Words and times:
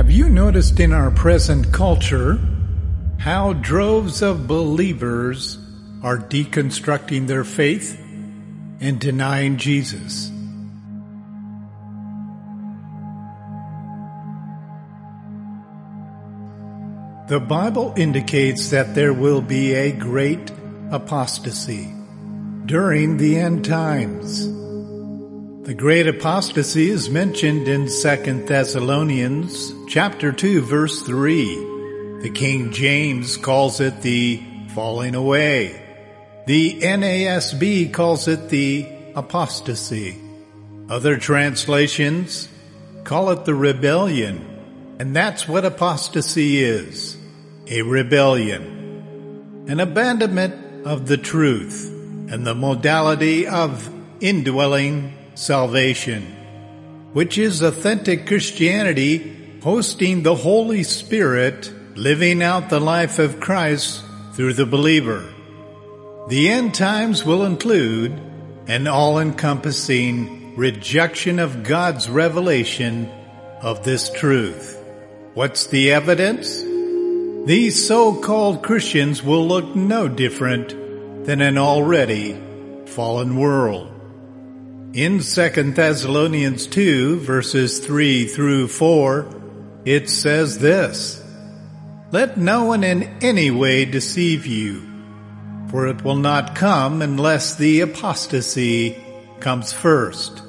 Have 0.00 0.10
you 0.10 0.30
noticed 0.30 0.80
in 0.80 0.94
our 0.94 1.10
present 1.10 1.74
culture 1.74 2.40
how 3.18 3.52
droves 3.52 4.22
of 4.22 4.46
believers 4.46 5.58
are 6.02 6.16
deconstructing 6.16 7.26
their 7.26 7.44
faith 7.44 8.00
and 8.80 8.98
denying 8.98 9.58
Jesus? 9.58 10.28
The 17.28 17.38
Bible 17.38 17.92
indicates 17.94 18.70
that 18.70 18.94
there 18.94 19.12
will 19.12 19.42
be 19.42 19.74
a 19.74 19.92
great 19.92 20.50
apostasy 20.90 21.92
during 22.64 23.18
the 23.18 23.36
end 23.36 23.66
times. 23.66 24.59
The 25.70 25.76
great 25.76 26.08
apostasy 26.08 26.90
is 26.90 27.08
mentioned 27.08 27.68
in 27.68 27.86
2 27.86 28.44
Thessalonians 28.44 29.72
chapter 29.86 30.32
2 30.32 30.62
verse 30.62 31.00
3. 31.02 32.22
The 32.22 32.30
King 32.34 32.72
James 32.72 33.36
calls 33.36 33.78
it 33.78 34.02
the 34.02 34.42
falling 34.74 35.14
away. 35.14 35.80
The 36.48 36.80
NASB 36.80 37.92
calls 37.92 38.26
it 38.26 38.48
the 38.48 38.84
apostasy. 39.14 40.20
Other 40.88 41.16
translations 41.16 42.48
call 43.04 43.30
it 43.30 43.44
the 43.44 43.54
rebellion. 43.54 44.96
And 44.98 45.14
that's 45.14 45.46
what 45.46 45.64
apostasy 45.64 46.64
is. 46.64 47.16
A 47.68 47.82
rebellion. 47.82 49.64
An 49.68 49.78
abandonment 49.78 50.84
of 50.84 51.06
the 51.06 51.16
truth 51.16 51.88
and 52.28 52.44
the 52.44 52.56
modality 52.56 53.46
of 53.46 53.88
indwelling 54.20 55.16
salvation, 55.34 56.22
which 57.12 57.38
is 57.38 57.62
authentic 57.62 58.26
Christianity 58.26 59.58
hosting 59.62 60.22
the 60.22 60.34
Holy 60.34 60.82
Spirit, 60.82 61.72
living 61.94 62.42
out 62.42 62.70
the 62.70 62.80
life 62.80 63.18
of 63.18 63.40
Christ 63.40 64.02
through 64.32 64.54
the 64.54 64.66
believer. 64.66 65.28
The 66.28 66.48
end 66.48 66.74
times 66.74 67.24
will 67.24 67.44
include 67.44 68.12
an 68.68 68.86
all-encompassing 68.86 70.56
rejection 70.56 71.38
of 71.38 71.62
God's 71.64 72.08
revelation 72.08 73.10
of 73.60 73.84
this 73.84 74.10
truth. 74.10 74.76
What's 75.34 75.66
the 75.66 75.92
evidence? 75.92 76.62
These 77.46 77.86
so-called 77.86 78.62
Christians 78.62 79.22
will 79.22 79.46
look 79.46 79.74
no 79.74 80.08
different 80.08 80.68
than 81.26 81.40
an 81.40 81.58
already 81.58 82.38
fallen 82.86 83.36
world. 83.36 83.89
In 84.92 85.20
2 85.20 85.22
Thessalonians 85.72 86.66
2 86.66 87.20
verses 87.20 87.78
3 87.78 88.26
through 88.26 88.66
4, 88.66 89.82
it 89.84 90.10
says 90.10 90.58
this, 90.58 91.24
Let 92.10 92.36
no 92.36 92.64
one 92.64 92.82
in 92.82 93.04
any 93.22 93.52
way 93.52 93.84
deceive 93.84 94.46
you, 94.46 94.82
for 95.70 95.86
it 95.86 96.02
will 96.02 96.16
not 96.16 96.56
come 96.56 97.02
unless 97.02 97.54
the 97.54 97.82
apostasy 97.82 99.00
comes 99.38 99.72
first. 99.72 100.42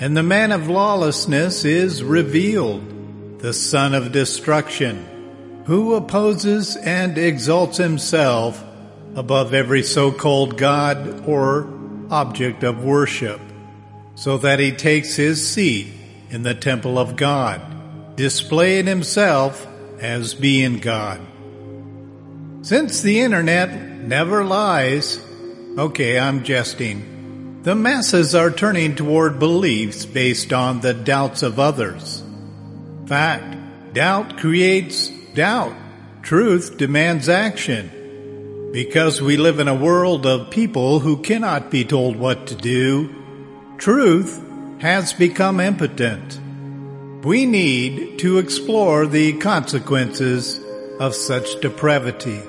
And 0.00 0.16
the 0.16 0.24
man 0.24 0.50
of 0.50 0.68
lawlessness 0.68 1.64
is 1.64 2.02
revealed, 2.02 3.38
the 3.38 3.52
son 3.52 3.94
of 3.94 4.10
destruction, 4.10 5.62
who 5.66 5.94
opposes 5.94 6.74
and 6.74 7.16
exalts 7.16 7.76
himself 7.76 8.60
above 9.14 9.54
every 9.54 9.84
so-called 9.84 10.58
God 10.58 11.28
or 11.28 11.72
object 12.10 12.64
of 12.64 12.82
worship, 12.82 13.40
so 14.18 14.36
that 14.36 14.58
he 14.58 14.72
takes 14.72 15.14
his 15.14 15.48
seat 15.48 15.86
in 16.30 16.42
the 16.42 16.52
temple 16.52 16.98
of 16.98 17.14
God, 17.14 18.16
displaying 18.16 18.86
himself 18.86 19.64
as 20.00 20.34
being 20.34 20.80
God. 20.80 21.20
Since 22.62 23.02
the 23.02 23.20
internet 23.20 23.70
never 24.02 24.44
lies, 24.44 25.24
okay, 25.78 26.18
I'm 26.18 26.42
jesting, 26.42 27.62
the 27.62 27.76
masses 27.76 28.34
are 28.34 28.50
turning 28.50 28.96
toward 28.96 29.38
beliefs 29.38 30.04
based 30.04 30.52
on 30.52 30.80
the 30.80 30.94
doubts 30.94 31.44
of 31.44 31.60
others. 31.60 32.20
Fact, 33.06 33.94
doubt 33.94 34.36
creates 34.38 35.10
doubt. 35.34 35.76
Truth 36.22 36.76
demands 36.76 37.28
action. 37.28 38.70
Because 38.72 39.22
we 39.22 39.36
live 39.36 39.60
in 39.60 39.68
a 39.68 39.76
world 39.76 40.26
of 40.26 40.50
people 40.50 40.98
who 40.98 41.22
cannot 41.22 41.70
be 41.70 41.84
told 41.84 42.16
what 42.16 42.48
to 42.48 42.56
do, 42.56 43.17
truth 43.78 44.42
has 44.80 45.12
become 45.12 45.60
impotent. 45.60 46.40
We 47.24 47.46
need 47.46 48.18
to 48.20 48.38
explore 48.38 49.06
the 49.06 49.34
consequences 49.34 50.60
of 51.00 51.14
such 51.14 51.60
depravity. 51.60 52.42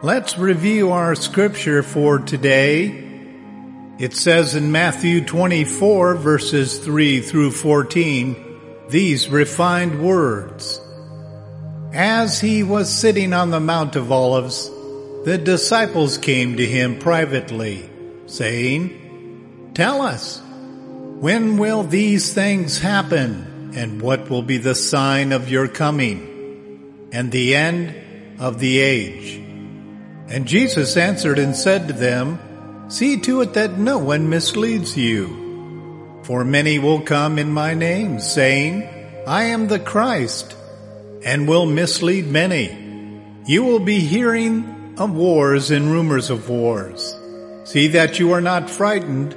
Let's 0.00 0.38
review 0.38 0.92
our 0.92 1.16
scripture 1.16 1.82
for 1.82 2.20
today. 2.20 3.06
It 3.98 4.14
says 4.14 4.54
in 4.54 4.70
Matthew 4.70 5.24
24 5.24 6.14
verses 6.14 6.78
3 6.78 7.20
through 7.20 7.50
14, 7.50 8.86
these 8.88 9.28
refined 9.28 10.00
words. 10.00 10.80
As 11.92 12.40
he 12.40 12.62
was 12.62 12.92
sitting 12.92 13.32
on 13.32 13.50
the 13.50 13.60
Mount 13.60 13.96
of 13.96 14.12
Olives, 14.12 14.70
the 15.24 15.36
disciples 15.36 16.16
came 16.16 16.56
to 16.58 16.66
him 16.66 16.98
privately, 17.00 17.90
saying, 18.26 18.97
Tell 19.78 20.02
us, 20.02 20.42
when 21.20 21.56
will 21.56 21.84
these 21.84 22.34
things 22.34 22.80
happen, 22.80 23.70
and 23.76 24.02
what 24.02 24.28
will 24.28 24.42
be 24.42 24.58
the 24.58 24.74
sign 24.74 25.30
of 25.30 25.48
your 25.48 25.68
coming, 25.68 27.08
and 27.12 27.30
the 27.30 27.54
end 27.54 27.94
of 28.40 28.58
the 28.58 28.80
age? 28.80 29.36
And 30.26 30.48
Jesus 30.48 30.96
answered 30.96 31.38
and 31.38 31.54
said 31.54 31.86
to 31.86 31.94
them, 31.94 32.40
See 32.88 33.20
to 33.20 33.42
it 33.42 33.54
that 33.54 33.78
no 33.78 33.98
one 33.98 34.28
misleads 34.28 34.96
you. 34.96 36.24
For 36.24 36.44
many 36.44 36.80
will 36.80 37.02
come 37.02 37.38
in 37.38 37.52
my 37.52 37.74
name, 37.74 38.18
saying, 38.18 38.82
I 39.28 39.44
am 39.44 39.68
the 39.68 39.78
Christ, 39.78 40.56
and 41.24 41.46
will 41.46 41.66
mislead 41.66 42.26
many. 42.26 42.66
You 43.46 43.62
will 43.62 43.78
be 43.78 44.00
hearing 44.00 44.96
of 44.98 45.14
wars 45.14 45.70
and 45.70 45.92
rumors 45.92 46.30
of 46.30 46.48
wars. 46.48 47.14
See 47.62 47.86
that 47.86 48.18
you 48.18 48.32
are 48.32 48.40
not 48.40 48.68
frightened, 48.68 49.36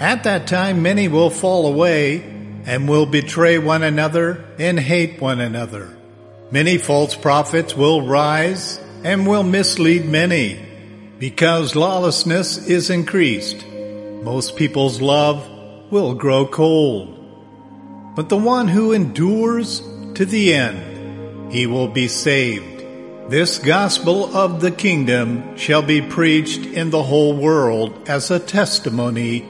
At 0.00 0.24
that 0.24 0.46
time 0.46 0.80
many 0.80 1.08
will 1.08 1.28
fall 1.28 1.66
away 1.66 2.22
and 2.64 2.88
will 2.88 3.04
betray 3.04 3.58
one 3.58 3.82
another 3.82 4.46
and 4.58 4.80
hate 4.80 5.20
one 5.20 5.40
another. 5.40 5.94
Many 6.50 6.78
false 6.78 7.14
prophets 7.14 7.76
will 7.76 8.06
rise 8.06 8.80
and 9.04 9.26
will 9.26 9.42
mislead 9.42 10.06
many 10.06 10.58
because 11.18 11.76
lawlessness 11.76 12.66
is 12.66 12.88
increased. 12.88 13.66
Most 13.66 14.56
people's 14.56 15.02
love 15.02 15.46
will 15.90 16.14
grow 16.14 16.46
cold. 16.46 17.18
But 18.16 18.30
the 18.30 18.38
one 18.38 18.68
who 18.68 18.92
endures 18.92 19.80
to 20.14 20.24
the 20.24 20.54
end, 20.54 21.52
he 21.52 21.66
will 21.66 21.88
be 21.88 22.08
saved. 22.08 22.80
This 23.30 23.58
gospel 23.58 24.34
of 24.34 24.62
the 24.62 24.70
kingdom 24.70 25.58
shall 25.58 25.82
be 25.82 26.00
preached 26.00 26.64
in 26.64 26.88
the 26.88 27.02
whole 27.02 27.36
world 27.36 28.08
as 28.08 28.30
a 28.30 28.40
testimony 28.40 29.46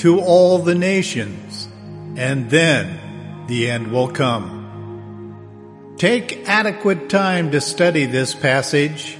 to 0.00 0.18
all 0.18 0.58
the 0.60 0.74
nations, 0.74 1.68
and 2.16 2.48
then 2.48 3.46
the 3.48 3.70
end 3.70 3.92
will 3.92 4.08
come. 4.08 5.94
Take 5.98 6.48
adequate 6.48 7.10
time 7.10 7.50
to 7.50 7.60
study 7.60 8.06
this 8.06 8.34
passage. 8.34 9.18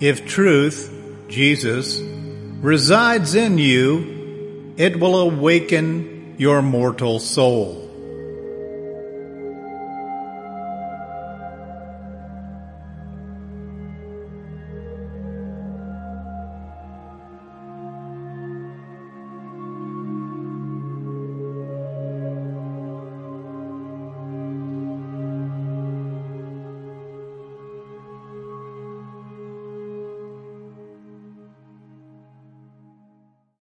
If 0.00 0.26
truth, 0.26 0.90
Jesus, 1.28 2.00
resides 2.00 3.34
in 3.34 3.58
you, 3.58 4.74
it 4.78 4.98
will 4.98 5.20
awaken 5.20 6.36
your 6.38 6.62
mortal 6.62 7.18
soul. 7.18 7.91